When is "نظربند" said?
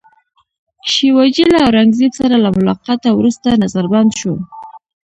3.63-4.09